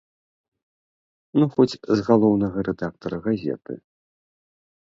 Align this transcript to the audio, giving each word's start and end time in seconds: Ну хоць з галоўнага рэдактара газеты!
Ну 1.39 1.45
хоць 1.55 1.79
з 1.99 2.07
галоўнага 2.09 2.57
рэдактара 2.71 3.17
газеты! 3.29 3.73